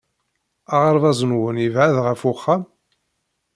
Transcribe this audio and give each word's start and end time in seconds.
Aɣerbaz-nwen 0.73 1.61
yebɛed 1.63 1.97
ɣef 2.05 2.21
wexxam? 2.27 2.63